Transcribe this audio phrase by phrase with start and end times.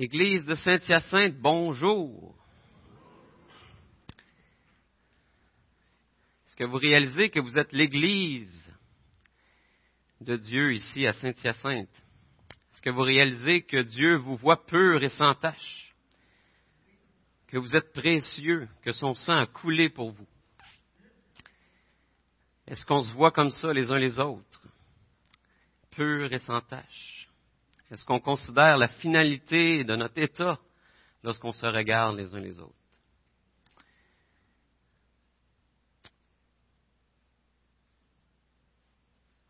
[0.00, 2.32] Église de Saint-Hyacinthe, bonjour.
[6.46, 8.72] Est-ce que vous réalisez que vous êtes l'Église
[10.20, 11.90] de Dieu ici à Saint-Hyacinthe?
[11.90, 15.92] Est-ce que vous réalisez que Dieu vous voit pur et sans tache?
[17.48, 20.28] Que vous êtes précieux, que son sang a coulé pour vous?
[22.68, 24.62] Est-ce qu'on se voit comme ça les uns les autres?
[25.90, 27.17] Pur et sans tache?
[27.90, 30.58] Est-ce qu'on considère la finalité de notre état
[31.22, 32.74] lorsqu'on se regarde les uns les autres?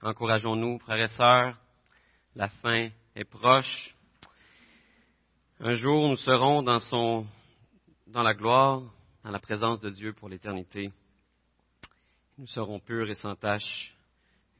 [0.00, 1.58] Encourageons-nous, frères et sœurs,
[2.36, 3.96] la fin est proche.
[5.58, 7.26] Un jour, nous serons dans son,
[8.06, 8.82] dans la gloire,
[9.24, 10.92] dans la présence de Dieu pour l'éternité.
[12.38, 13.92] Nous serons purs et sans tache,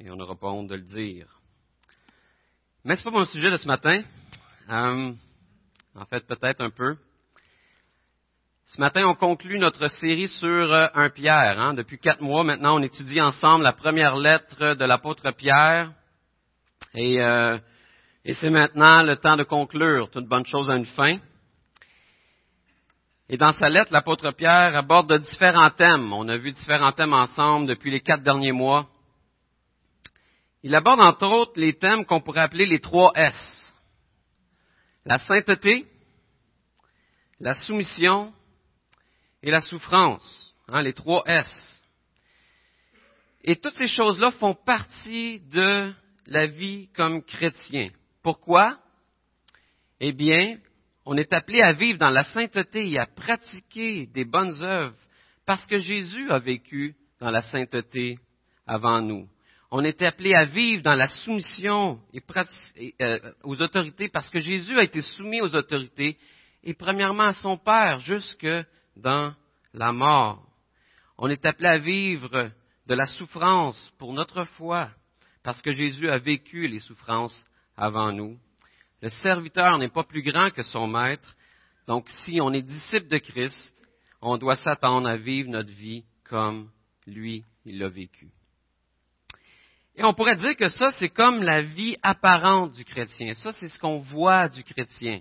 [0.01, 1.38] et on n'aura pas honte de le dire.
[2.85, 4.03] Mais ce n'est pas mon sujet de ce matin.
[4.71, 5.13] Euh,
[5.97, 6.97] en fait, peut-être un peu.
[8.67, 11.59] Ce matin, on conclut notre série sur euh, un Pierre.
[11.59, 11.75] Hein.
[11.75, 15.91] Depuis quatre mois maintenant, on étudie ensemble la première lettre de l'apôtre Pierre.
[16.95, 17.59] Et, euh,
[18.25, 20.11] et c'est maintenant le temps de conclure.
[20.11, 21.19] Toute bonne chose a une fin.
[23.29, 26.13] Et dans sa lettre, l'apôtre Pierre aborde différents thèmes.
[26.13, 28.87] On a vu différents thèmes ensemble depuis les quatre derniers mois.
[30.63, 33.35] Il aborde entre autres les thèmes qu'on pourrait appeler les trois S.
[35.05, 35.87] La sainteté,
[37.41, 38.33] la soumission
[39.43, 40.55] et la souffrance.
[40.67, 41.83] Hein, les trois S.
[43.45, 45.93] Et toutes ces choses-là font partie de
[46.27, 47.91] la vie comme chrétien.
[48.23, 48.79] Pourquoi?
[50.01, 50.59] Eh bien,
[51.07, 54.97] on est appelé à vivre dans la sainteté et à pratiquer des bonnes œuvres
[55.47, 58.19] parce que Jésus a vécu dans la sainteté
[58.67, 59.27] avant nous.
[59.71, 62.01] On est appelé à vivre dans la soumission
[63.03, 66.17] euh, aux autorités parce que Jésus a été soumis aux autorités
[66.65, 68.49] et premièrement à son Père jusque
[68.97, 69.35] dans
[69.75, 70.43] la mort.
[71.19, 72.51] On est appelé à vivre
[72.87, 74.89] de la souffrance pour notre foi
[75.43, 77.45] parce que Jésus a vécu les souffrances
[77.77, 78.39] avant nous.
[79.03, 81.37] Le serviteur n'est pas plus grand que son maître.
[81.87, 83.75] Donc si on est disciple de Christ,
[84.23, 86.71] on doit s'attendre à vivre notre vie comme
[87.07, 88.31] lui, il l'a vécu.
[89.99, 93.35] Et on pourrait dire que ça, c'est comme la vie apparente du chrétien.
[93.35, 95.21] Ça, c'est ce qu'on voit du chrétien.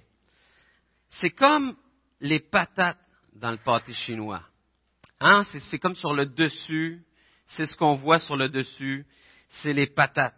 [1.10, 1.76] C'est comme
[2.22, 3.00] les patates
[3.34, 4.44] dans le pâté chinois.
[5.20, 5.46] Hein?
[5.72, 7.02] C'est comme sur le dessus.
[7.48, 9.08] C'est ce qu'on voit sur le dessus.
[9.50, 10.36] C'est les patates.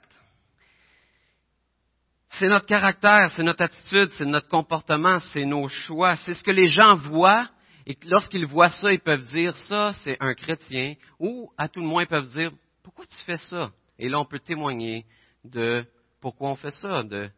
[2.29, 6.15] C'est notre caractère, c'est notre attitude, c'est notre comportement, c'est nos choix.
[6.15, 7.49] C'est ce que les gens voient.
[7.85, 10.93] Et lorsqu'ils voient ça, ils peuvent dire ça, c'est un chrétien.
[11.19, 12.51] Ou, à tout le moins, ils peuvent dire,
[12.83, 13.71] pourquoi tu fais ça?
[13.99, 15.05] Et là, on peut témoigner
[15.43, 15.85] de
[16.21, 17.29] pourquoi on fait ça, de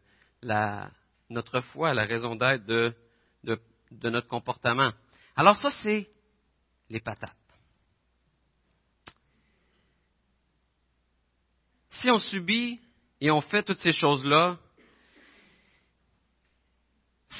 [1.28, 2.94] notre foi, la raison d'être de,
[3.44, 4.92] de notre comportement.
[5.36, 6.08] Alors ça, c'est
[6.88, 7.36] les patates.
[11.90, 12.80] Si on subit
[13.20, 14.58] et on fait toutes ces choses-là,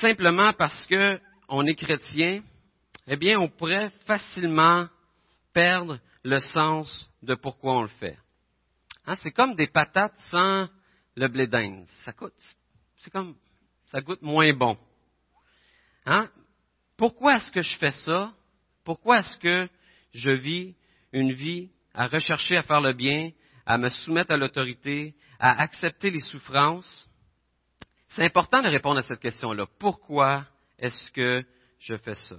[0.01, 2.43] simplement parce qu'on est chrétien,
[3.07, 4.89] eh bien, on pourrait facilement
[5.53, 8.19] perdre le sens de pourquoi on le fait.
[9.07, 10.69] Hein, c'est comme des patates sans
[11.17, 11.49] le blé.
[12.05, 12.33] Ça coûte,
[12.99, 13.37] c'est comme,
[13.87, 14.79] ça goûte moins bon.
[16.07, 16.29] Hein?
[16.97, 18.33] Pourquoi est-ce que je fais ça?
[18.85, 19.69] Pourquoi est-ce que
[20.13, 20.75] je vis
[21.13, 23.31] une vie à rechercher à faire le bien,
[23.67, 27.09] à me soumettre à l'autorité, à accepter les souffrances?
[28.11, 29.67] C'est important de répondre à cette question-là.
[29.79, 30.47] Pourquoi
[30.79, 31.45] est-ce que
[31.79, 32.37] je fais ça?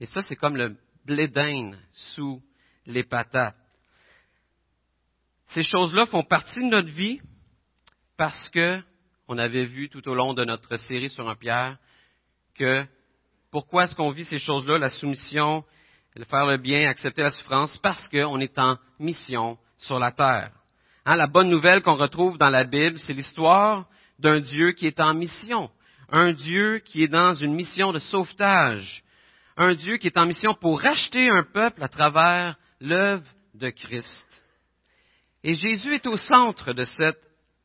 [0.00, 1.30] Et ça, c'est comme le blé
[1.92, 2.42] sous
[2.86, 3.56] les patates.
[5.50, 7.20] Ces choses-là font partie de notre vie
[8.16, 8.80] parce que
[9.26, 11.76] on avait vu tout au long de notre série sur un Pierre
[12.54, 12.84] que
[13.50, 15.64] pourquoi est-ce qu'on vit ces choses-là, la soumission,
[16.14, 20.52] le faire le bien, accepter la souffrance, parce qu'on est en mission sur la terre.
[21.04, 23.86] Hein, la bonne nouvelle qu'on retrouve dans la Bible, c'est l'histoire
[24.18, 25.70] d'un Dieu qui est en mission,
[26.10, 29.02] un Dieu qui est dans une mission de sauvetage,
[29.56, 34.39] un Dieu qui est en mission pour racheter un peuple à travers l'œuvre de Christ.
[35.42, 37.20] Et Jésus est au centre de cette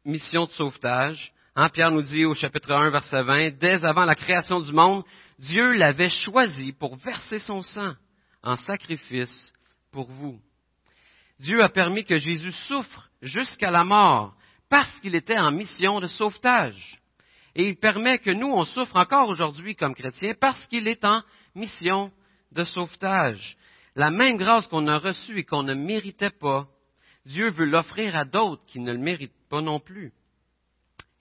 [0.06, 1.34] mission de sauvetage.
[1.56, 5.04] Hein, Pierre nous dit au chapitre 1, verset 20, dès avant la création du monde,
[5.40, 7.94] Dieu l'avait choisi pour verser son sang
[8.44, 9.52] en sacrifice
[9.92, 10.40] pour vous.
[11.40, 14.34] Dieu a permis que Jésus souffre jusqu'à la mort
[14.70, 17.00] parce qu'il était en mission de sauvetage.
[17.56, 21.22] Et il permet que nous, on souffre encore aujourd'hui comme chrétiens parce qu'il est en
[21.56, 22.12] mission
[22.52, 23.58] de sauvetage.
[23.96, 26.68] La même grâce qu'on a reçue et qu'on ne méritait pas,
[27.26, 30.14] Dieu veut l'offrir à d'autres qui ne le méritent pas non plus.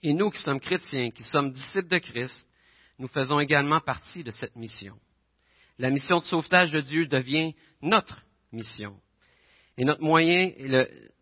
[0.03, 2.47] Et nous qui sommes chrétiens, qui sommes disciples de Christ,
[2.99, 4.95] nous faisons également partie de cette mission.
[5.79, 8.21] La mission de sauvetage de Dieu devient notre
[8.51, 8.97] mission.
[9.77, 10.51] Et notre moyen,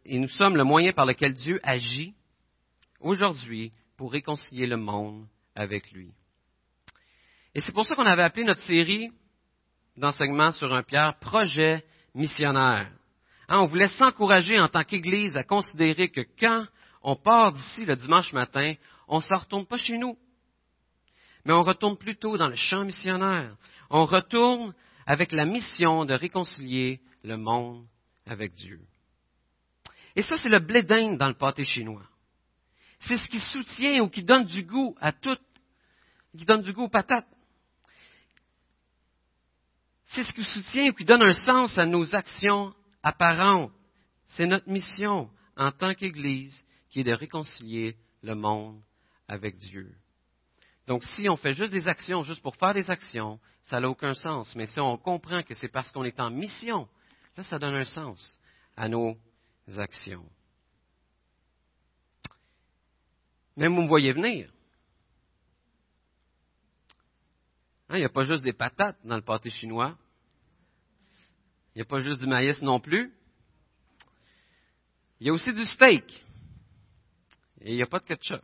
[0.06, 2.13] et nous sommes le moyen par lequel Dieu agit
[3.00, 5.25] aujourd'hui pour réconcilier le monde
[5.56, 6.12] avec lui.
[7.56, 9.09] Et c'est pour ça qu'on avait appelé notre série
[9.97, 11.83] d'enseignements sur un Pierre Projet
[12.13, 12.91] missionnaire.
[13.53, 16.65] Hein, on voulait s'encourager en tant qu'Église à considérer que quand
[17.03, 18.73] on part d'ici le dimanche matin,
[19.07, 20.17] on ne se retourne pas chez nous,
[21.45, 23.55] mais on retourne plutôt dans le champ missionnaire.
[23.91, 24.73] On retourne
[25.05, 27.85] avec la mission de réconcilier le monde
[28.25, 28.79] avec Dieu.
[30.15, 32.07] Et ça, c'est le blé d'Inde dans le pâté chinois.
[33.01, 35.38] C'est ce qui soutient ou qui donne du goût à tout,
[36.35, 37.27] qui donne du goût aux patates.
[40.07, 42.73] C'est ce qui soutient ou qui donne un sens à nos actions
[43.03, 43.71] apparentes.
[44.25, 48.81] C'est notre mission en tant qu'Église qui est de réconcilier le monde
[49.27, 49.94] avec Dieu.
[50.88, 54.13] Donc si on fait juste des actions juste pour faire des actions, ça n'a aucun
[54.13, 54.53] sens.
[54.55, 56.88] Mais si on comprend que c'est parce qu'on est en mission,
[57.38, 58.39] là, ça donne un sens
[58.75, 59.17] à nos
[59.77, 60.25] actions.
[63.55, 64.51] Même vous me voyez venir.
[67.89, 69.95] Hein, il n'y a pas juste des patates dans le pâté chinois.
[71.75, 73.11] Il n'y a pas juste du maïs non plus.
[75.19, 76.03] Il y a aussi du steak.
[77.61, 78.41] Et il n'y a pas de ketchup.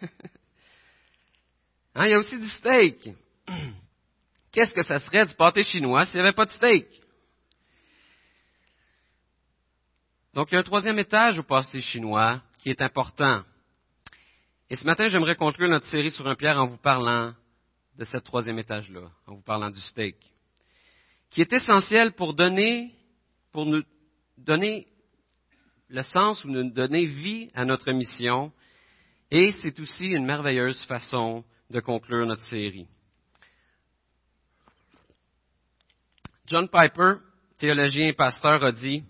[1.94, 3.10] Hein, il y a aussi du steak.
[4.52, 6.86] Qu'est-ce que ça serait du pâté chinois s'il n'y avait pas de steak?
[10.32, 13.42] Donc, il y a un troisième étage au pâté chinois qui est important.
[14.70, 17.32] Et ce matin, j'aimerais conclure notre série sur un pierre en vous parlant
[17.98, 20.16] de ce troisième étage-là, en vous parlant du steak,
[21.30, 22.94] qui est essentiel pour donner,
[23.52, 23.82] pour nous
[24.38, 24.86] donner
[25.88, 28.52] le sens ou nous donner vie à notre mission.
[29.30, 32.86] Et c'est aussi une merveilleuse façon de conclure notre série.
[36.46, 37.14] John Piper,
[37.58, 39.02] théologien et pasteur, a dit,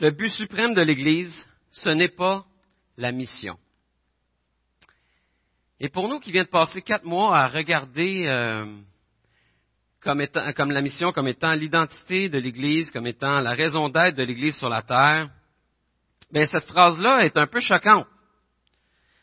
[0.00, 2.44] le but suprême de l'Église, ce n'est pas
[2.96, 3.58] la mission.
[5.80, 8.66] Et pour nous qui viens de passer quatre mois à regarder euh,
[10.00, 14.16] comme, étant, comme la mission comme étant l'identité de l'Église, comme étant la raison d'être
[14.16, 15.30] de l'Église sur la terre,
[16.32, 18.06] ben cette phrase-là est un peu choquante.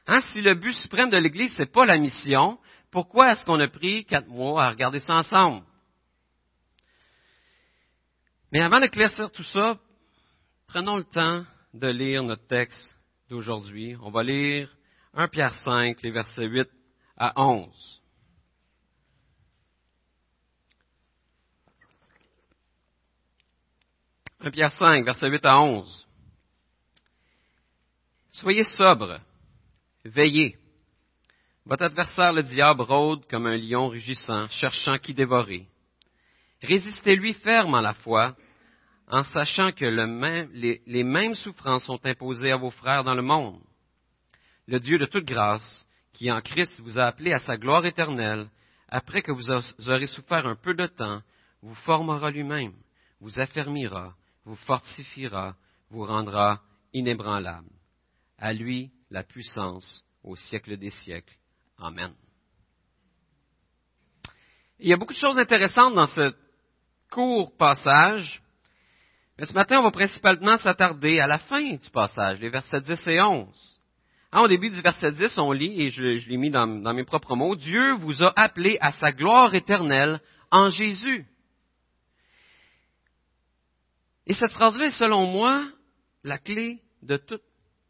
[0.08, 2.60] Hein, si le but suprême de l'Église, c'est pas la mission,
[2.92, 5.64] pourquoi est-ce qu'on a pris quatre mois à regarder ça ensemble?
[8.52, 9.78] Mais avant d'éclaircir tout ça,
[10.76, 12.98] Prenons le temps de lire notre texte
[13.30, 13.96] d'aujourd'hui.
[14.02, 14.70] On va lire
[15.16, 16.70] 1 Pierre 5, les versets 8
[17.18, 18.02] à 11.
[24.42, 26.06] «1 Pierre 5, versets 8 à 11.
[28.32, 29.22] Soyez sobres,
[30.04, 30.58] veillez.
[31.66, 35.66] Votre adversaire, le diable, rôde comme un lion rugissant, cherchant qui dévorer.
[36.62, 38.36] Résistez-lui ferme en la foi,
[39.08, 43.62] en sachant que les, mêmes souffrances sont imposées à vos frères dans le monde.
[44.68, 48.48] Le Dieu de toute grâce, qui en Christ vous a appelé à sa gloire éternelle,
[48.88, 51.22] après que vous aurez souffert un peu de temps,
[51.62, 52.74] vous formera lui-même,
[53.20, 54.16] vous affermira,
[54.46, 55.56] vous fortifiera,
[55.90, 56.62] vous rendra
[56.94, 57.70] inébranlable.
[58.38, 61.36] À lui la puissance au siècle des siècles.
[61.78, 62.14] Amen.
[64.80, 66.34] Il y a beaucoup de choses intéressantes dans ce
[67.10, 68.42] court passage.
[69.38, 73.08] Mais ce matin, on va principalement s'attarder à la fin du passage, les versets 10
[73.08, 73.75] et 11.
[74.36, 77.38] Hein, au début du verset 10, on lit, et je, l'ai mis dans, mes propres
[77.38, 80.20] mots, Dieu vous a appelé à sa gloire éternelle
[80.52, 81.26] en Jésus.
[84.28, 85.66] Et cette phrase-là est, selon moi,
[86.26, 87.40] la clé de tout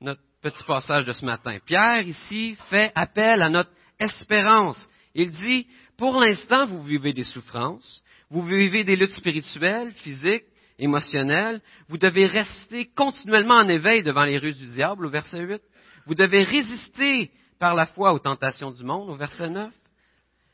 [0.02, 1.58] notre petit passage de ce matin.
[1.66, 4.88] Pierre, ici, fait appel à notre espérance.
[5.16, 5.66] Il dit,
[5.98, 10.46] pour l'instant, vous vivez des souffrances, vous vivez des luttes spirituelles, physiques,
[10.78, 11.60] émotionnel.
[11.90, 15.60] Vous devez rester continuellement en éveil devant les ruses du diable, au verset 8.
[16.06, 19.74] Vous devez résister par la foi aux tentations du monde, au verset 9.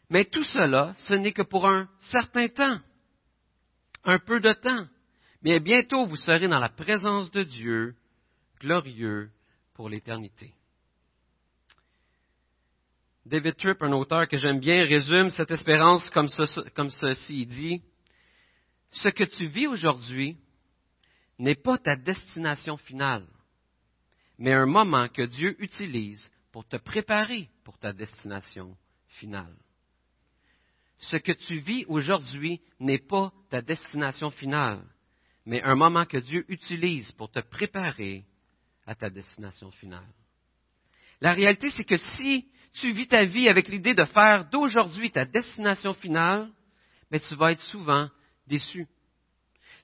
[0.10, 2.80] Mais tout cela, ce n'est que pour un certain temps,
[4.04, 4.88] un peu de temps.
[5.42, 7.96] Mais bientôt, vous serez dans la présence de Dieu,
[8.60, 9.30] glorieux
[9.74, 10.54] pour l'éternité.
[13.26, 16.28] David Tripp, un auteur que j'aime bien, résume cette espérance comme,
[16.76, 17.42] comme ceci.
[17.42, 17.82] Il dit,
[18.92, 20.38] ce que tu vis aujourd'hui
[21.40, 23.26] n'est pas ta destination finale,
[24.42, 28.76] mais un moment que Dieu utilise pour te préparer pour ta destination
[29.08, 29.56] finale.
[30.98, 34.84] Ce que tu vis aujourd'hui n'est pas ta destination finale,
[35.46, 38.26] mais un moment que Dieu utilise pour te préparer
[38.88, 40.12] à ta destination finale.
[41.22, 45.24] La réalité, c'est que si tu vis ta vie avec l'idée de faire d'aujourd'hui ta
[45.24, 46.50] destination finale,
[47.12, 48.10] mais tu vas être souvent
[48.48, 48.88] déçu.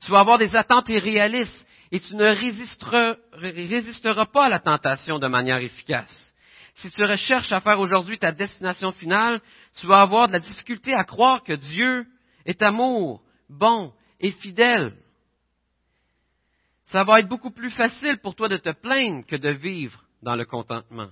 [0.02, 5.28] Tu vas avoir des attentes irréalistes et tu ne résisteras, pas à la tentation de
[5.28, 6.34] manière efficace.
[6.76, 9.42] Si tu recherches à faire aujourd'hui ta destination finale,
[9.80, 12.06] tu vas avoir de la difficulté à croire que Dieu
[12.46, 14.94] est amour, bon et fidèle.
[16.86, 20.36] Ça va être beaucoup plus facile pour toi de te plaindre que de vivre dans
[20.36, 21.10] le contentement.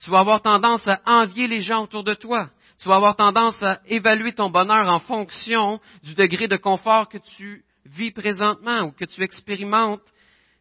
[0.00, 2.50] Tu vas avoir tendance à envier les gens autour de toi.
[2.82, 7.18] Tu vas avoir tendance à évaluer ton bonheur en fonction du degré de confort que
[7.18, 10.02] tu vis présentement ou que tu expérimentes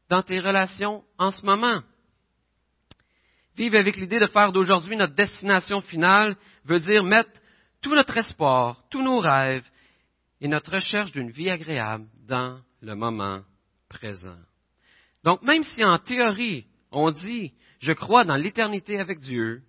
[0.10, 1.82] dans tes relations en ce moment.
[3.56, 7.32] Vivre avec l'idée de faire d'aujourd'hui notre destination finale veut dire mettre
[7.82, 9.66] tout notre espoir, tous nos rêves
[10.42, 13.42] et notre recherche d'une vie agréable dans le moment
[13.88, 14.38] présent.
[15.24, 19.62] Donc même si en théorie on dit je crois dans l'éternité avec Dieu,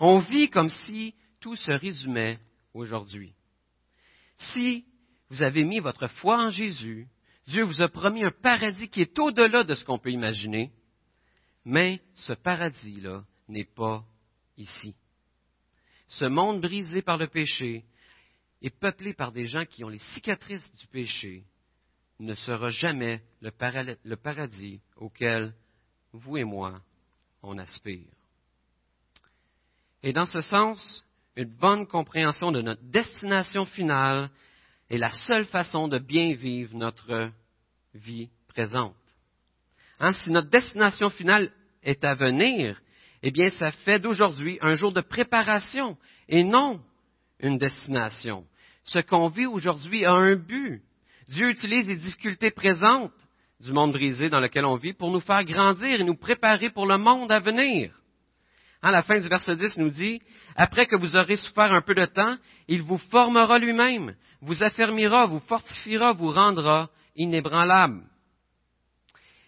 [0.00, 2.38] on vit comme si tout se résumait
[2.72, 3.34] aujourd'hui.
[4.38, 4.84] Si
[5.30, 7.06] vous avez mis votre foi en Jésus,
[7.46, 10.70] Dieu vous a promis un paradis qui est au-delà de ce qu'on peut imaginer,
[11.64, 14.04] mais ce paradis-là n'est pas
[14.56, 14.94] ici.
[16.08, 17.84] Ce monde brisé par le péché
[18.62, 21.44] et peuplé par des gens qui ont les cicatrices du péché
[22.18, 25.54] ne sera jamais le paradis auquel
[26.12, 26.80] vous et moi
[27.42, 28.10] on aspire.
[30.02, 31.04] Et dans ce sens,
[31.36, 34.30] une bonne compréhension de notre destination finale
[34.90, 37.30] est la seule façon de bien vivre notre
[37.94, 38.94] vie présente.
[40.00, 41.50] Hein, si notre destination finale
[41.82, 42.80] est à venir,
[43.22, 45.96] eh bien, ça fait d'aujourd'hui un jour de préparation
[46.28, 46.80] et non
[47.40, 48.44] une destination.
[48.84, 50.82] Ce qu'on vit aujourd'hui a un but.
[51.28, 53.12] Dieu utilise les difficultés présentes
[53.60, 56.86] du monde brisé dans lequel on vit pour nous faire grandir et nous préparer pour
[56.86, 57.97] le monde à venir.
[58.80, 60.20] À la fin du verset 10 nous dit,
[60.54, 62.36] après que vous aurez souffert un peu de temps,
[62.68, 68.04] il vous formera lui-même, vous affermira, vous fortifiera, vous rendra inébranlable.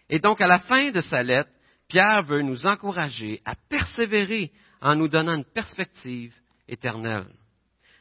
[0.09, 1.51] Et donc, à la fin de sa lettre,
[1.87, 6.35] Pierre veut nous encourager à persévérer en nous donnant une perspective
[6.67, 7.33] éternelle.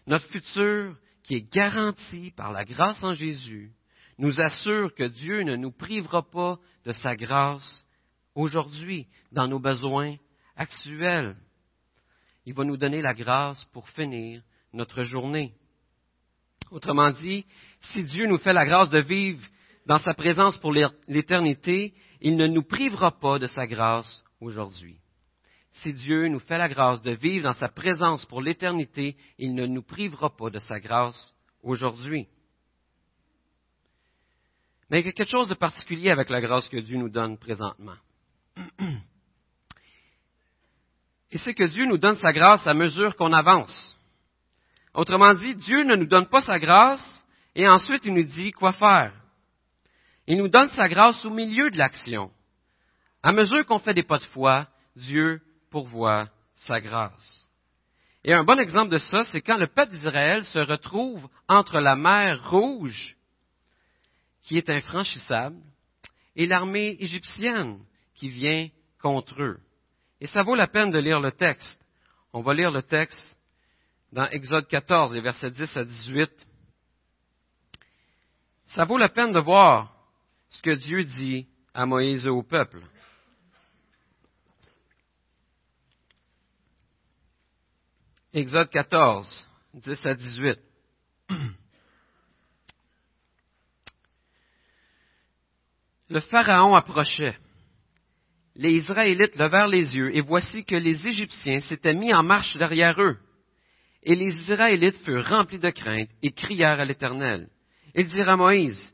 [0.08, 3.72] Notre futur, qui est garanti par la grâce en Jésus,
[4.18, 7.86] nous assure que Dieu ne nous privera pas de sa grâce
[8.34, 10.16] aujourd'hui, dans nos besoins
[10.60, 11.36] actuels.
[12.46, 15.54] Il va nous donner la grâce pour finir notre journée.
[16.70, 17.46] Autrement dit,
[17.92, 19.44] si Dieu nous fait la grâce de vivre
[19.88, 25.00] dans sa présence pour l'éternité, il ne nous privera pas de sa grâce aujourd'hui.
[25.72, 29.66] Si Dieu nous fait la grâce de vivre dans sa présence pour l'éternité, il ne
[29.66, 32.28] nous privera pas de sa grâce aujourd'hui.
[34.90, 37.38] Mais il y a quelque chose de particulier avec la grâce que Dieu nous donne
[37.38, 37.96] présentement.
[41.32, 43.96] Et c'est que Dieu nous donne sa grâce à mesure qu'on avance.
[44.94, 48.74] Autrement dit, Dieu ne nous donne pas sa grâce et ensuite il nous dit quoi
[48.74, 49.14] faire.
[50.28, 52.32] Il nous donne sa grâce au milieu de l'action.
[53.22, 57.48] À mesure qu'on fait des pas de foi, Dieu pourvoit sa grâce.
[58.24, 61.96] Et un bon exemple de ça, c'est quand le peuple d'Israël se retrouve entre la
[61.96, 63.16] mer Rouge
[64.50, 65.58] qui est infranchissable,
[66.36, 67.80] et l'armée égyptienne
[68.16, 68.68] qui vient
[69.00, 69.60] contre eux.
[70.22, 71.80] Et ça vaut la peine de lire le texte.
[72.34, 73.38] On va lire le texte
[74.12, 76.48] dans Exode 14, les versets 10 à 18.
[78.68, 79.94] Ça vaut la peine de voir
[80.50, 82.82] ce que Dieu dit à Moïse et au peuple.
[88.34, 90.60] Exode 14, 10 à 18.
[96.10, 97.38] Le Pharaon approchait.
[98.60, 103.02] Les Israélites levèrent les yeux, et voici que les Égyptiens s'étaient mis en marche derrière
[103.02, 103.18] eux.
[104.04, 107.48] Et les Israélites furent remplis de crainte et crièrent à l'Éternel.
[107.96, 108.94] Ils dirent à Moïse,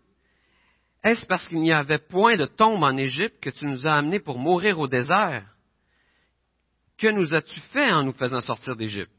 [1.04, 4.20] Est-ce parce qu'il n'y avait point de tombe en Égypte que tu nous as amenés
[4.20, 5.48] pour mourir au désert?
[7.00, 9.12] Que nous as-tu fait en nous faisant sortir d'Égypte?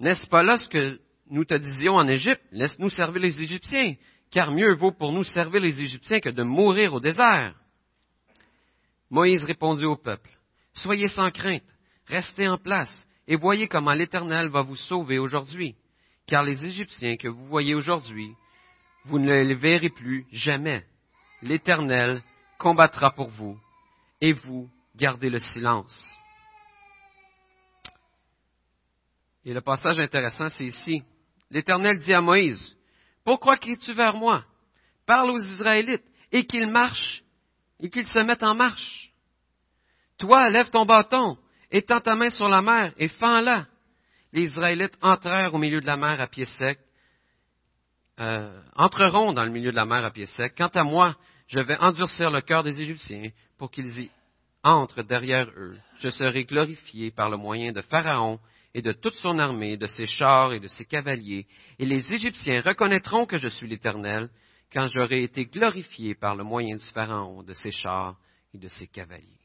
[0.00, 1.00] N'est-ce pas là ce que
[1.30, 2.42] nous te disions en Égypte?
[2.52, 3.94] Laisse-nous servir les Égyptiens
[4.30, 7.54] car mieux vaut pour nous servir les Égyptiens que de mourir au désert.
[9.14, 10.28] Moïse répondit au peuple,
[10.72, 11.62] Soyez sans crainte,
[12.08, 15.76] restez en place, et voyez comment l'Éternel va vous sauver aujourd'hui,
[16.26, 18.34] car les Égyptiens que vous voyez aujourd'hui,
[19.04, 20.84] vous ne les verrez plus jamais.
[21.42, 22.24] L'Éternel
[22.58, 23.56] combattra pour vous,
[24.20, 26.04] et vous gardez le silence.
[29.44, 31.04] Et le passage intéressant, c'est ici.
[31.52, 32.76] L'Éternel dit à Moïse,
[33.24, 34.44] pourquoi cries-tu vers moi?
[35.06, 37.23] Parle aux Israélites et qu'ils marchent
[37.84, 39.10] et qu'ils se mettent en marche.
[40.18, 41.36] Toi, lève ton bâton
[41.70, 43.66] Étends ta main sur la mer et fends-la.
[44.32, 46.78] Les Israélites entrèrent au milieu de la mer à pied sec,
[48.20, 50.54] euh, entreront dans le milieu de la mer à pied sec.
[50.56, 51.16] Quant à moi,
[51.48, 54.10] je vais endurcir le cœur des Égyptiens pour qu'ils y
[54.62, 55.76] entrent derrière eux.
[55.98, 58.38] Je serai glorifié par le moyen de Pharaon
[58.72, 61.46] et de toute son armée, de ses chars et de ses cavaliers,
[61.78, 64.30] et les Égyptiens reconnaîtront que je suis l'Éternel,
[64.74, 68.16] quand j'aurai été glorifié par le moyen du Pharaon, de ses chars
[68.52, 69.40] et de ses cavaliers.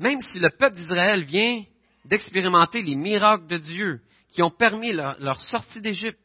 [0.00, 1.62] Même si le peuple d'Israël vient
[2.04, 4.00] d'expérimenter les miracles de Dieu
[4.32, 6.18] qui ont permis leur, sortie d'Égypte,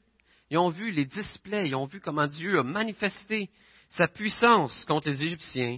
[0.49, 3.51] ils ont vu les displays, ils ont vu comment Dieu a manifesté
[3.89, 5.77] sa puissance contre les Égyptiens.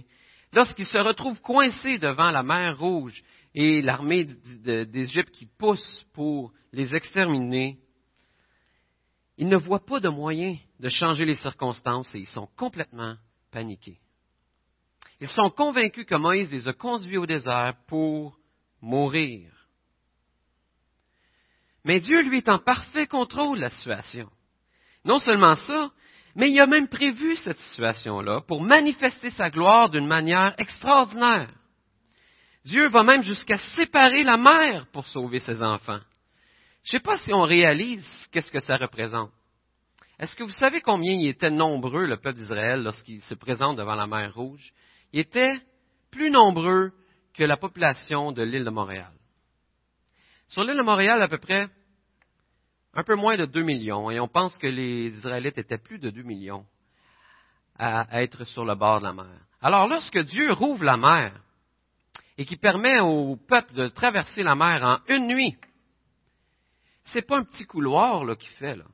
[0.54, 3.22] Lorsqu'ils se retrouvent coincés devant la mer Rouge
[3.54, 7.76] et l'armée d'Égypte qui pousse pour les exterminer,
[9.40, 13.16] ils ne voient pas de moyen de changer les circonstances et ils sont complètement
[13.50, 13.98] paniqués.
[15.18, 18.36] Ils sont convaincus que Moïse les a conduits au désert pour
[18.82, 19.50] mourir.
[21.86, 24.28] Mais Dieu, lui, est en parfait contrôle de la situation.
[25.06, 25.90] Non seulement ça,
[26.34, 31.50] mais il a même prévu cette situation-là pour manifester sa gloire d'une manière extraordinaire.
[32.66, 36.00] Dieu va même jusqu'à séparer la mer pour sauver ses enfants.
[36.90, 39.30] Je ne sais pas si on réalise qu'est-ce que ça représente.
[40.18, 43.94] Est-ce que vous savez combien il était nombreux, le peuple d'Israël, lorsqu'il se présente devant
[43.94, 44.72] la mer Rouge?
[45.12, 45.56] Il était
[46.10, 46.90] plus nombreux
[47.32, 49.12] que la population de l'île de Montréal.
[50.48, 51.68] Sur l'île de Montréal, à peu près
[52.92, 56.10] un peu moins de 2 millions, et on pense que les Israélites étaient plus de
[56.10, 56.66] 2 millions
[57.78, 59.40] à être sur le bord de la mer.
[59.62, 61.40] Alors lorsque Dieu rouvre la mer,
[62.36, 65.56] et qui permet au peuple de traverser la mer en une nuit.
[67.12, 68.84] C'est pas un petit couloir là qu'il fait là.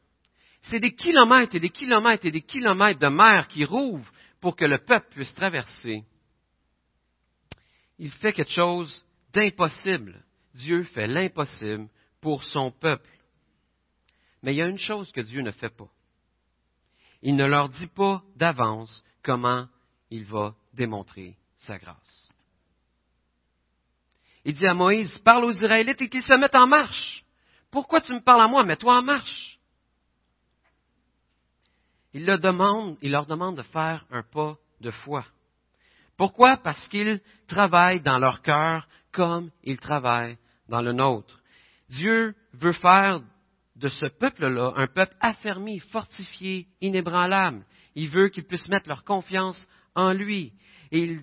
[0.63, 4.65] C'est des kilomètres et des kilomètres et des kilomètres de mer qui rouvrent pour que
[4.65, 6.05] le peuple puisse traverser.
[7.99, 10.25] Il fait quelque chose d'impossible.
[10.55, 11.89] Dieu fait l'impossible
[12.21, 13.09] pour son peuple.
[14.43, 15.89] Mais il y a une chose que Dieu ne fait pas.
[17.23, 19.67] Il ne leur dit pas d'avance comment
[20.11, 22.29] il va démontrer sa grâce.
[24.45, 27.26] Il dit à Moïse, parle aux Israélites et qu'ils se mettent en marche.
[27.77, 28.65] Pourquoi tu me parles à moi?
[28.65, 29.59] Mets-toi en marche.
[32.15, 32.97] Il, leur demande,
[33.55, 35.27] de faire un pas de foi.
[36.17, 36.57] Pourquoi?
[36.57, 40.39] Parce qu'ils travaillent dans leur cœur comme ils travaillent
[40.71, 41.39] dans le nôtre.
[41.91, 43.21] Dieu veut faire
[43.75, 47.67] de ce peuple-là un peuple affermi, fortifié, inébranlable.
[47.95, 49.63] Il veut qu'ils puissent mettre leur confiance
[49.95, 50.55] en lui.
[50.93, 51.23] Et il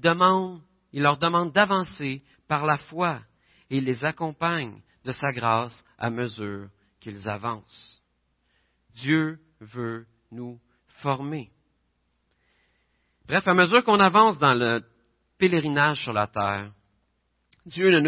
[1.02, 3.22] leur demande d'avancer par la foi
[3.72, 8.02] et il les accompagne de sa grâce à mesure qu'ils avancent.
[8.96, 10.60] Dieu veut nous
[11.02, 11.52] former.
[13.28, 14.84] Bref, à mesure qu'on avance dans le
[15.38, 16.72] pèlerinage sur la terre,
[17.66, 18.00] Dieu ne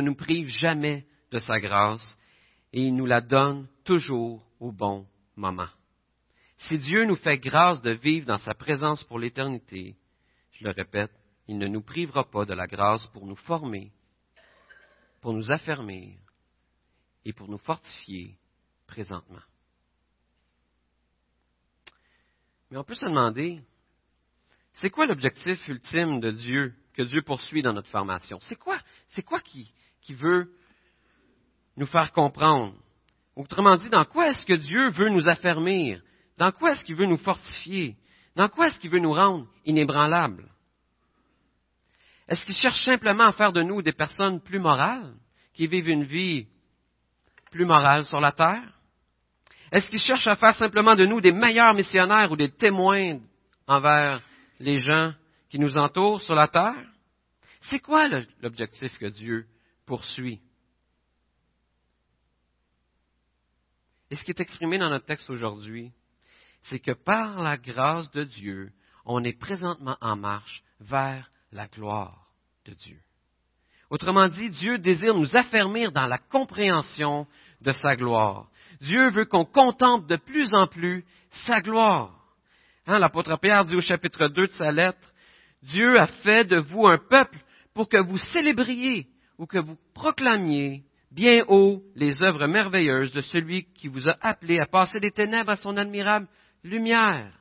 [0.00, 2.18] nous, prive jamais de sa grâce
[2.72, 5.68] et il nous la donne toujours au bon moment.
[6.56, 9.96] Si Dieu nous fait grâce de vivre dans sa présence pour l'éternité,
[10.52, 11.12] je le répète,
[11.46, 13.92] il ne nous privera pas de la grâce pour nous former,
[15.20, 16.18] pour nous affermir
[17.24, 18.36] et pour nous fortifier
[18.86, 19.42] présentement.
[22.70, 23.60] Mais on peut se demander,
[24.74, 28.38] c'est quoi l'objectif ultime de Dieu que Dieu poursuit dans notre formation?
[28.42, 28.78] C'est quoi,
[29.08, 30.52] c'est quoi qui, qui veut
[31.76, 32.74] nous faire comprendre?
[33.36, 36.02] Autrement dit, dans quoi est-ce que Dieu veut nous affermir?
[36.36, 37.96] Dans quoi est-ce qu'il veut nous fortifier?
[38.36, 40.50] Dans quoi est-ce qu'il veut nous rendre inébranlables?
[42.28, 45.14] Est-ce qu'il cherche simplement à faire de nous des personnes plus morales,
[45.54, 46.46] qui vivent une vie
[47.50, 48.72] plus morale sur la terre?
[49.70, 53.18] Est-ce qu'il cherche à faire simplement de nous des meilleurs missionnaires ou des témoins
[53.66, 54.22] envers
[54.58, 55.12] les gens
[55.50, 56.86] qui nous entourent sur la terre?
[57.62, 58.08] C'est quoi
[58.40, 59.46] l'objectif que Dieu
[59.84, 60.40] poursuit?
[64.10, 65.92] Et ce qui est exprimé dans notre texte aujourd'hui,
[66.64, 68.72] c'est que par la grâce de Dieu,
[69.04, 72.30] on est présentement en marche vers la gloire
[72.64, 72.98] de Dieu.
[73.90, 77.26] Autrement dit, Dieu désire nous affermir dans la compréhension
[77.60, 78.46] de sa gloire.
[78.80, 81.04] Dieu veut qu'on contemple de plus en plus
[81.46, 82.14] sa gloire.
[82.86, 85.12] Hein, L'apôtre Pierre dit au chapitre 2 de sa lettre,
[85.62, 87.38] Dieu a fait de vous un peuple
[87.74, 89.06] pour que vous célébriez
[89.38, 94.58] ou que vous proclamiez bien haut les œuvres merveilleuses de celui qui vous a appelé
[94.58, 96.28] à passer des ténèbres à son admirable
[96.62, 97.32] lumière.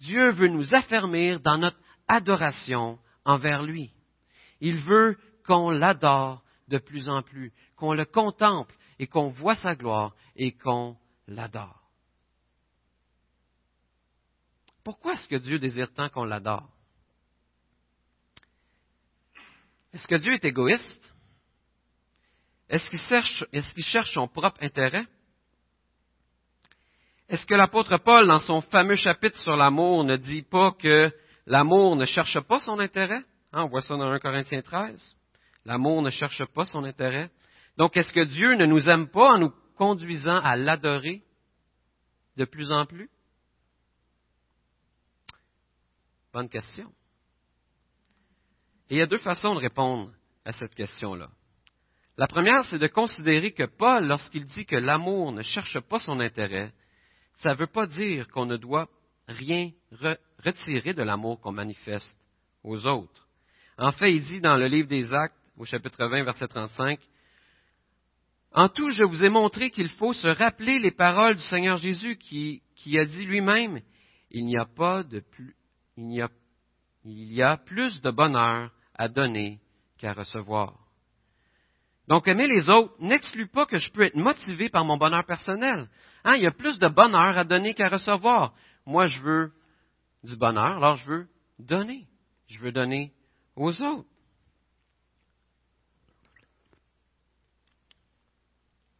[0.00, 1.78] Dieu veut nous affermir dans notre
[2.08, 3.90] adoration envers lui.
[4.60, 5.16] Il veut
[5.50, 10.52] qu'on l'adore de plus en plus, qu'on le contemple et qu'on voit sa gloire et
[10.52, 11.90] qu'on l'adore.
[14.84, 16.68] Pourquoi est-ce que Dieu désire tant qu'on l'adore?
[19.92, 21.12] Est-ce que Dieu est égoïste?
[22.68, 25.04] Est-ce qu'il cherche, son propre intérêt?
[27.28, 31.12] Est-ce que l'apôtre Paul, dans son fameux chapitre sur l'amour, ne dit pas que
[31.46, 33.24] l'amour ne cherche pas son intérêt?
[33.52, 35.16] Hein, on voit ça dans 1 Corinthiens 13.
[35.64, 37.30] L'amour ne cherche pas son intérêt.
[37.76, 41.22] Donc, est-ce que Dieu ne nous aime pas en nous conduisant à l'adorer
[42.36, 43.10] de plus en plus?
[46.32, 46.92] Bonne question.
[48.88, 50.12] Et il y a deux façons de répondre
[50.44, 51.30] à cette question-là.
[52.16, 56.20] La première, c'est de considérer que Paul, lorsqu'il dit que l'amour ne cherche pas son
[56.20, 56.72] intérêt,
[57.36, 58.88] ça ne veut pas dire qu'on ne doit
[59.26, 59.70] rien
[60.44, 62.18] retirer de l'amour qu'on manifeste
[62.62, 63.26] aux autres.
[63.78, 66.98] En fait, il dit dans le livre des Actes, au chapitre 20, verset 35,
[68.52, 72.16] En tout, je vous ai montré qu'il faut se rappeler les paroles du Seigneur Jésus
[72.16, 72.62] qui,
[72.98, 73.82] a dit lui-même,
[74.30, 75.54] il n'y a pas de plus,
[75.98, 76.30] il y a,
[77.04, 79.60] il y a plus de bonheur à donner
[79.98, 80.78] qu'à recevoir.
[82.08, 85.90] Donc, aimer les autres n'exclut pas que je peux être motivé par mon bonheur personnel.
[86.24, 88.54] Hein, il y a plus de bonheur à donner qu'à recevoir.
[88.86, 89.52] Moi, je veux
[90.24, 92.06] du bonheur, alors je veux donner.
[92.48, 93.12] Je veux donner
[93.56, 94.08] aux autres.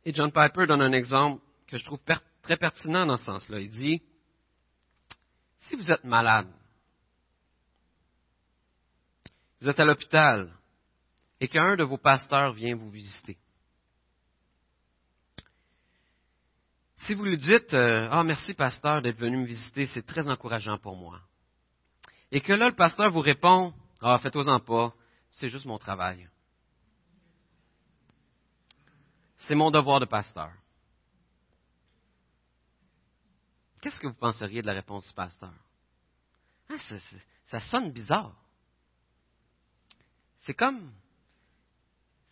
[0.04, 2.00] Et John Piper donne un exemple que je trouve
[2.42, 3.60] très pertinent dans ce sens-là.
[3.60, 4.02] Il dit,
[5.58, 6.48] si vous êtes malade,
[9.60, 10.52] vous êtes à l'hôpital
[11.40, 13.36] et qu'un de vos pasteurs vient vous visiter.
[16.96, 20.78] Si vous lui dites euh, Ah, merci, pasteur, d'être venu me visiter, c'est très encourageant
[20.78, 21.20] pour moi.
[22.30, 24.94] Et que là, le pasteur vous répond Ah, faites-en pas,
[25.32, 26.28] c'est juste mon travail.
[29.40, 30.52] C'est mon devoir de pasteur.
[33.80, 35.52] Qu'est-ce que vous penseriez de la réponse du pasteur?
[36.68, 36.76] Ah,
[37.46, 38.34] ça sonne bizarre.
[40.38, 40.92] C'est comme,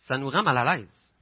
[0.07, 1.13] ça nous rend mal à l'aise.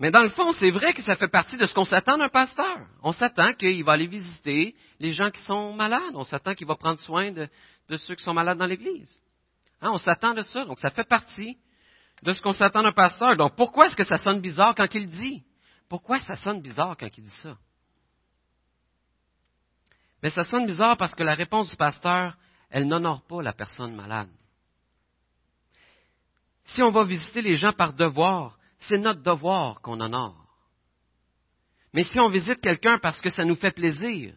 [0.00, 2.28] Mais dans le fond, c'est vrai que ça fait partie de ce qu'on s'attend d'un
[2.28, 2.86] pasteur.
[3.02, 6.14] On s'attend qu'il va aller visiter les gens qui sont malades.
[6.14, 7.48] On s'attend qu'il va prendre soin de,
[7.96, 9.12] ceux qui sont malades dans l'Église.
[9.80, 10.64] Hein, on s'attend de ça.
[10.64, 11.56] Donc, ça fait partie
[12.22, 13.36] de ce qu'on s'attend d'un pasteur.
[13.36, 15.44] Donc, pourquoi est-ce que ça sonne bizarre quand il dit?
[15.88, 17.56] Pourquoi ça sonne bizarre quand il dit ça?
[20.22, 22.36] Mais ça sonne bizarre parce que la réponse du pasteur,
[22.70, 24.30] elle n'honore pas la personne malade.
[26.64, 30.44] Si on va visiter les gens par devoir, c'est notre devoir qu'on honore.
[31.94, 34.34] Mais si on visite quelqu'un parce que ça nous fait plaisir,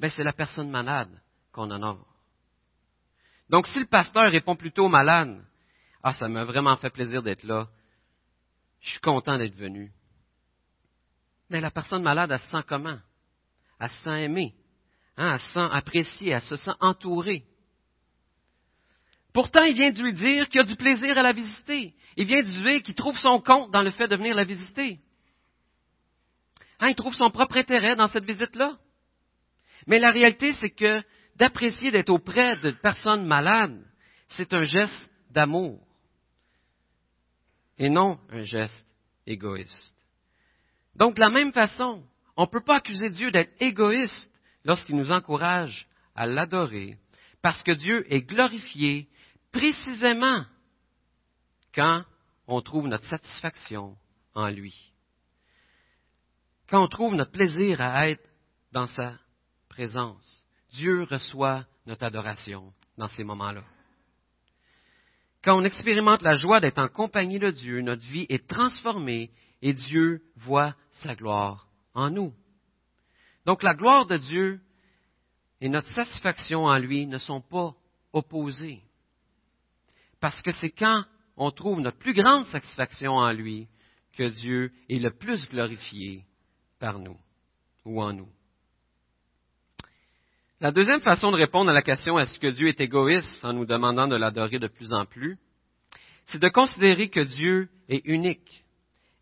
[0.00, 1.20] ben c'est la personne malade
[1.52, 2.06] qu'on honore.
[3.48, 5.44] Donc si le pasteur répond plutôt malade,
[6.06, 7.66] ah ça m'a vraiment fait plaisir d'être là,
[8.82, 9.90] je suis content d'être venu.
[11.48, 12.98] Mais la personne malade, elle se sent comment?
[13.80, 14.54] Elle se sent aimée.
[15.16, 17.44] Hein, elle se sent appréciée, elle se sent entourée.
[19.32, 21.94] Pourtant, il vient de lui dire qu'il a du plaisir à la visiter.
[22.18, 24.44] Il vient de lui dire qu'il trouve son compte dans le fait de venir la
[24.44, 25.00] visiter.
[26.80, 28.76] Hein, il trouve son propre intérêt dans cette visite-là.
[29.86, 31.02] Mais la réalité, c'est que
[31.36, 33.82] d'apprécier d'être auprès de personnes malades,
[34.28, 35.80] c'est un geste d'amour
[37.78, 38.84] et non un geste
[39.26, 39.94] égoïste.
[40.96, 42.04] Donc, de la même façon,
[42.36, 44.30] on ne peut pas accuser Dieu d'être égoïste
[44.64, 46.96] lorsqu'il nous encourage à l'adorer,
[47.42, 49.08] parce que Dieu est glorifié
[49.52, 50.44] précisément
[51.74, 52.04] quand
[52.46, 53.96] on trouve notre satisfaction
[54.34, 54.92] en lui.
[56.68, 58.26] Quand on trouve notre plaisir à être
[58.72, 59.18] dans sa
[59.68, 63.64] présence, Dieu reçoit notre adoration dans ces moments-là.
[65.44, 69.30] Quand on expérimente la joie d'être en compagnie de Dieu, notre vie est transformée
[69.60, 72.32] et Dieu voit sa gloire en nous.
[73.44, 74.60] Donc la gloire de Dieu
[75.60, 77.74] et notre satisfaction en lui ne sont pas
[78.14, 78.80] opposés.
[80.18, 81.04] Parce que c'est quand
[81.36, 83.68] on trouve notre plus grande satisfaction en lui
[84.16, 86.24] que Dieu est le plus glorifié
[86.78, 87.18] par nous
[87.84, 88.28] ou en nous.
[90.64, 93.66] La deuxième façon de répondre à la question est-ce que Dieu est égoïste en nous
[93.66, 95.36] demandant de l'adorer de plus en plus,
[96.28, 98.64] c'est de considérer que Dieu est unique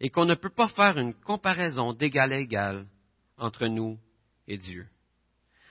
[0.00, 2.86] et qu'on ne peut pas faire une comparaison d'égal à égal
[3.38, 3.98] entre nous
[4.46, 4.86] et Dieu.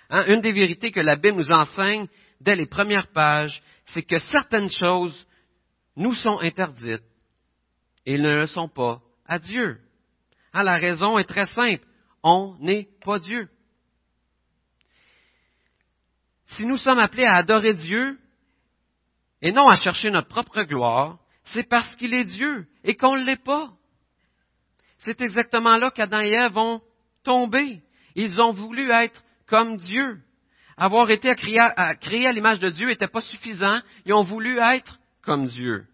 [0.10, 2.10] Hein, une des vérités que la Bible nous enseigne
[2.42, 5.26] dès les premières pages, c'est que certaines choses
[5.96, 7.08] nous sont interdites
[8.06, 9.80] et ne le sont pas à Dieu.
[10.52, 11.86] Hein, la raison est très simple.
[12.24, 13.48] On n'est pas Dieu.
[16.52, 18.18] Si nous sommes appelés à adorer Dieu
[19.42, 23.24] et non à chercher notre propre gloire, c'est parce qu'il est Dieu et qu'on ne
[23.24, 23.70] l'est pas.
[25.00, 26.82] C'est exactement là qu'Adam et Ève ont
[27.24, 27.82] tombé.
[28.16, 30.20] Ils ont voulu être comme Dieu.
[30.78, 33.80] Avoir été créé à, créer à l'image de Dieu n'était pas suffisant.
[34.06, 35.86] Ils ont voulu être comme Dieu.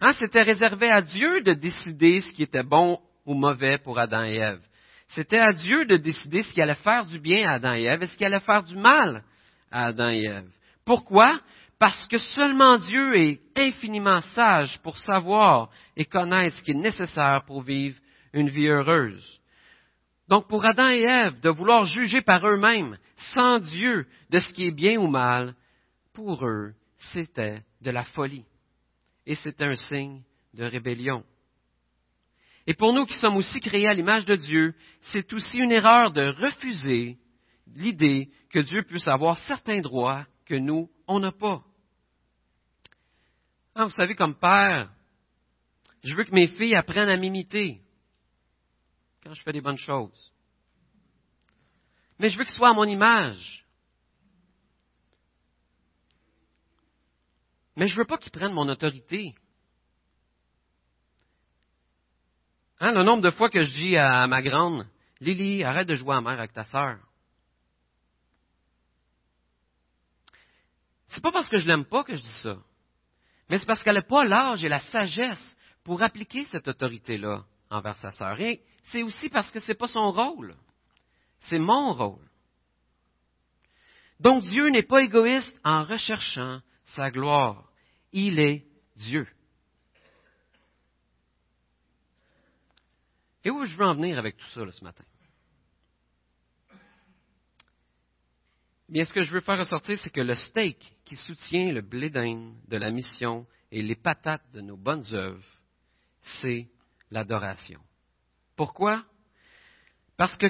[0.00, 4.24] Hein, C'était réservé à Dieu de décider ce qui était bon ou mauvais pour Adam
[4.24, 4.60] et Ève.
[5.08, 8.02] C'était à Dieu de décider ce qui allait faire du bien à Adam et Ève
[8.02, 9.22] et ce qui allait faire du mal
[9.70, 10.50] à Adam et Ève.
[10.84, 11.40] Pourquoi?
[11.78, 17.44] Parce que seulement Dieu est infiniment sage pour savoir et connaître ce qui est nécessaire
[17.46, 17.98] pour vivre
[18.32, 19.40] une vie heureuse.
[20.28, 22.98] Donc pour Adam et Ève, de vouloir juger par eux-mêmes,
[23.34, 25.54] sans Dieu, de ce qui est bien ou mal,
[26.12, 28.44] pour eux, c'était de la folie.
[29.24, 30.22] Et c'est un signe
[30.54, 31.24] de rébellion.
[32.66, 36.10] Et pour nous qui sommes aussi créés à l'image de Dieu, c'est aussi une erreur
[36.10, 37.16] de refuser
[37.74, 41.62] l'idée que Dieu puisse avoir certains droits que nous, on n'a pas.
[43.74, 44.90] Ah, vous savez, comme père,
[46.02, 47.80] je veux que mes filles apprennent à m'imiter
[49.22, 50.32] quand je fais des bonnes choses.
[52.18, 53.64] Mais je veux qu'ils soient à mon image.
[57.76, 59.34] Mais je ne veux pas qu'ils prennent mon autorité.
[62.80, 64.86] Hein, le nombre de fois que je dis à ma grande,
[65.20, 66.98] Lily, arrête de jouer à mère avec ta sœur.
[71.18, 72.56] C'est pas parce que je l'aime pas que je dis ça,
[73.50, 77.96] mais c'est parce qu'elle n'a pas l'âge et la sagesse pour appliquer cette autorité-là envers
[77.96, 78.40] sa sœur.
[78.40, 80.54] Et c'est aussi parce que ce n'est pas son rôle.
[81.40, 82.24] C'est mon rôle.
[84.20, 87.68] Donc Dieu n'est pas égoïste en recherchant sa gloire.
[88.12, 89.26] Il est Dieu.
[93.42, 95.04] Et où je veux en venir avec tout ça ce matin?
[98.88, 100.78] Bien, ce que je veux faire ressortir, c'est que le steak
[101.08, 105.42] qui soutient le blé de la mission et les patates de nos bonnes œuvres,
[106.42, 106.68] c'est
[107.10, 107.80] l'adoration.
[108.56, 109.02] Pourquoi?
[110.18, 110.48] Parce que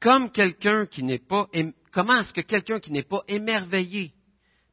[0.00, 1.48] comme quelqu'un qui n'est pas,
[1.92, 4.14] comment est-ce que quelqu'un qui n'est pas émerveillé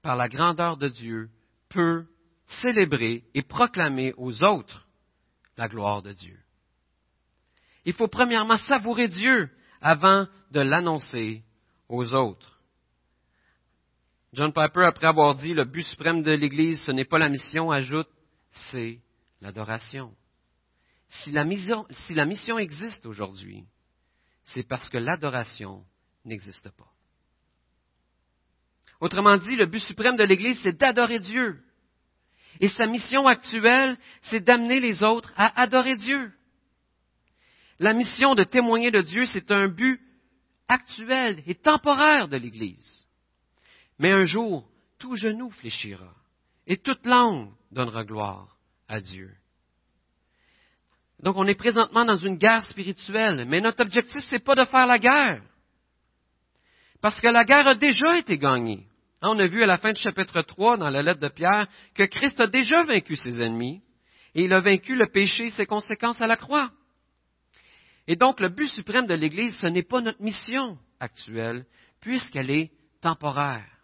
[0.02, 1.30] par la grandeur de Dieu
[1.67, 2.06] peut
[2.62, 4.88] célébrer et proclamer aux autres
[5.58, 6.39] la gloire de Dieu?
[7.84, 9.50] Il faut premièrement savourer Dieu
[9.82, 11.43] avant de l'annoncer
[11.89, 12.50] aux autres.
[14.33, 17.69] John Piper, après avoir dit le but suprême de l'Église, ce n'est pas la mission,
[17.69, 18.07] ajoute,
[18.71, 18.99] c'est
[19.41, 20.15] l'adoration.
[21.09, 23.65] Si la, mission, existe aujourd'hui,
[24.45, 25.83] c'est parce que l'adoration
[26.23, 26.87] n'existe pas.
[29.01, 31.61] Autrement dit, le but suprême de l'Église, c'est d'adorer Dieu.
[32.61, 36.31] Et sa mission actuelle, c'est d'amener les autres à adorer Dieu.
[37.79, 39.99] La mission de témoigner de Dieu, c'est un but
[40.69, 43.00] actuel et temporaire de l'Église.
[44.01, 46.11] Mais un jour, tout genou fléchira
[46.65, 49.31] et toute langue donnera gloire à Dieu.
[51.19, 54.87] Donc on est présentement dans une guerre spirituelle, mais notre objectif, c'est pas de faire
[54.87, 55.43] la guerre.
[56.99, 58.87] Parce que la guerre a déjà été gagnée.
[59.21, 62.03] On a vu à la fin du chapitre 3, dans la lettre de Pierre, que
[62.03, 63.83] Christ a déjà vaincu ses ennemis
[64.33, 66.71] et il a vaincu le péché et ses conséquences à la croix.
[68.07, 71.67] Et donc, le but suprême de l'Église, ce n'est pas notre mission actuelle,
[71.99, 73.80] puisqu'elle est temporaire,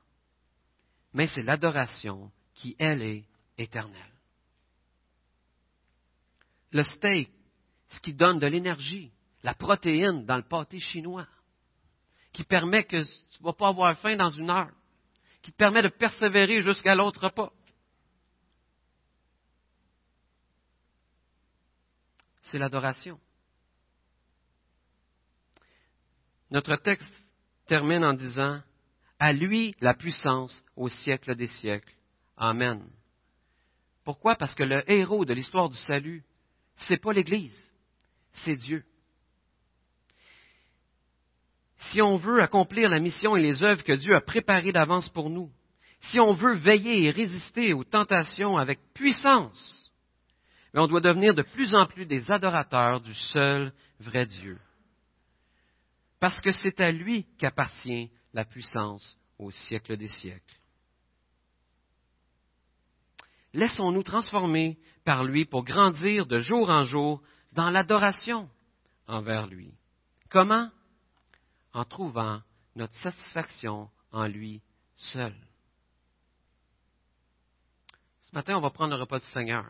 [1.13, 3.25] mais c'est l'adoration qui, elle, est
[3.57, 4.13] éternelle.
[6.71, 7.29] Le steak,
[7.87, 9.11] ce qui donne de l'énergie,
[9.43, 11.27] la protéine dans le pâté chinois,
[12.33, 14.71] qui permet que tu ne vas pas avoir faim dans une heure,
[15.41, 17.51] qui te permet de persévérer jusqu'à l'autre repas.
[22.43, 23.19] C'est l'adoration.
[26.49, 27.13] Notre texte
[27.65, 28.61] termine en disant
[29.19, 31.93] À lui la puissance au siècle des siècles.
[32.37, 32.83] Amen.
[34.03, 34.35] Pourquoi?
[34.35, 36.23] Parce que le héros de l'histoire du salut,
[36.75, 37.67] c'est pas l'Église,
[38.31, 38.83] c'est Dieu.
[41.77, 45.29] Si on veut accomplir la mission et les œuvres que Dieu a préparées d'avance pour
[45.29, 45.51] nous,
[46.01, 49.91] si on veut veiller et résister aux tentations avec puissance,
[50.73, 54.59] mais on doit devenir de plus en plus des adorateurs du seul vrai Dieu
[56.19, 60.59] parce que c'est à lui qu'appartient la puissance au siècle des siècles.
[63.53, 67.23] Laissons-nous transformer par lui pour grandir de jour en jour
[67.53, 68.47] dans l'adoration
[69.07, 69.73] envers lui.
[70.29, 70.69] Comment?
[71.73, 72.39] En trouvant
[72.75, 74.61] notre satisfaction en lui
[74.95, 75.35] seul.
[78.21, 79.67] Ce matin, on va prendre le repas du Seigneur.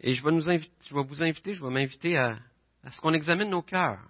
[0.00, 2.38] Et je vais, nous inviter, je vais vous inviter, je vais m'inviter à,
[2.84, 4.00] à ce qu'on examine nos cœurs.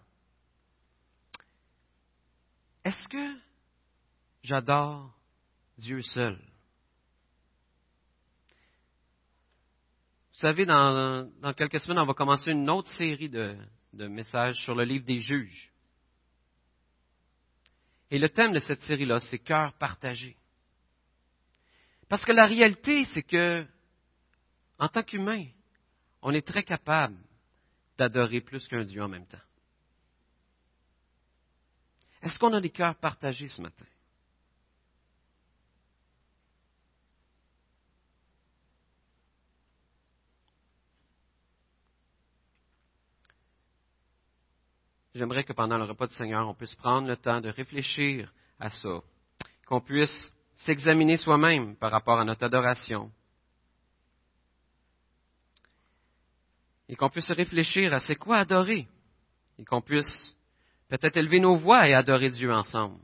[2.90, 3.38] Est-ce que
[4.42, 5.14] j'adore
[5.78, 6.34] Dieu seul?
[10.32, 13.56] Vous savez, dans, quelques semaines, on va commencer une autre série de,
[13.92, 15.70] de messages sur le livre des juges.
[18.10, 20.36] Et le thème de cette série-là, c'est cœur partagé.
[22.08, 23.64] Parce que la réalité, c'est que,
[24.80, 25.46] en tant qu'humain,
[26.22, 27.18] on est très capable
[27.96, 29.38] d'adorer plus qu'un Dieu en même temps.
[32.22, 33.86] Est-ce qu'on a des cœurs partagés ce matin?
[45.14, 48.70] J'aimerais que pendant le repas du Seigneur, on puisse prendre le temps de réfléchir à
[48.70, 49.00] ça,
[49.66, 53.10] qu'on puisse s'examiner soi-même par rapport à notre adoration,
[56.88, 58.88] et qu'on puisse réfléchir à c'est quoi adorer,
[59.58, 60.36] et qu'on puisse
[60.90, 62.98] peut-être élever nos voix et adorer Dieu ensemble,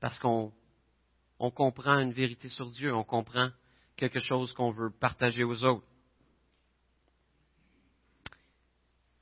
[0.00, 0.52] parce qu'on
[1.38, 3.50] on comprend une vérité sur Dieu, on comprend
[3.96, 5.86] quelque chose qu'on veut partager aux autres.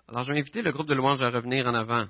[0.08, 2.06] Alors, je vais inviter le groupe de louanges à revenir en avant.